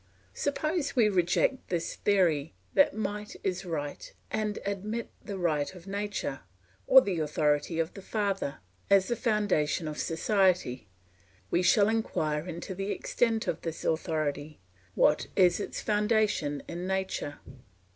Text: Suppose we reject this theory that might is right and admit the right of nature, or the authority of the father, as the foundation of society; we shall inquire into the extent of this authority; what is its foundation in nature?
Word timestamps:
Suppose 0.33 0.95
we 0.95 1.09
reject 1.09 1.69
this 1.69 1.93
theory 1.95 2.55
that 2.73 2.95
might 2.95 3.35
is 3.43 3.65
right 3.65 4.11
and 4.31 4.57
admit 4.65 5.11
the 5.23 5.37
right 5.37 5.75
of 5.75 5.85
nature, 5.85 6.39
or 6.87 7.01
the 7.01 7.19
authority 7.19 7.79
of 7.79 7.93
the 7.93 8.01
father, 8.01 8.57
as 8.89 9.09
the 9.09 9.15
foundation 9.15 9.87
of 9.87 9.99
society; 9.99 10.87
we 11.51 11.61
shall 11.61 11.87
inquire 11.87 12.47
into 12.47 12.73
the 12.73 12.89
extent 12.89 13.45
of 13.47 13.61
this 13.61 13.85
authority; 13.85 14.59
what 14.95 15.27
is 15.35 15.59
its 15.59 15.81
foundation 15.81 16.63
in 16.67 16.87
nature? 16.87 17.37